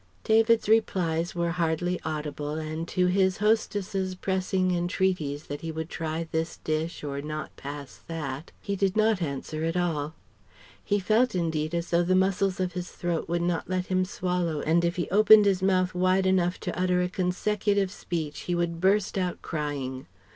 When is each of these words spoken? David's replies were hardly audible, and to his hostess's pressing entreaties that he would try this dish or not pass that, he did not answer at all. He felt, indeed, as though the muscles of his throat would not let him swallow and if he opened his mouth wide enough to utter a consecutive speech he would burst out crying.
David's 0.23 0.67
replies 0.67 1.35
were 1.35 1.51
hardly 1.51 1.99
audible, 2.03 2.53
and 2.55 2.87
to 2.87 3.05
his 3.05 3.37
hostess's 3.37 4.15
pressing 4.15 4.71
entreaties 4.71 5.43
that 5.43 5.61
he 5.61 5.71
would 5.71 5.91
try 5.91 6.27
this 6.31 6.57
dish 6.63 7.03
or 7.03 7.21
not 7.21 7.55
pass 7.55 7.97
that, 8.07 8.51
he 8.59 8.75
did 8.75 8.97
not 8.97 9.21
answer 9.21 9.63
at 9.63 9.77
all. 9.77 10.15
He 10.83 10.97
felt, 10.97 11.35
indeed, 11.35 11.75
as 11.75 11.91
though 11.91 12.01
the 12.01 12.15
muscles 12.15 12.59
of 12.59 12.73
his 12.73 12.89
throat 12.89 13.29
would 13.29 13.43
not 13.43 13.69
let 13.69 13.85
him 13.85 14.03
swallow 14.03 14.61
and 14.61 14.83
if 14.83 14.95
he 14.95 15.07
opened 15.11 15.45
his 15.45 15.61
mouth 15.61 15.93
wide 15.93 16.25
enough 16.25 16.59
to 16.61 16.75
utter 16.75 16.99
a 17.03 17.07
consecutive 17.07 17.91
speech 17.91 18.39
he 18.49 18.55
would 18.55 18.81
burst 18.81 19.19
out 19.19 19.43
crying. 19.43 20.07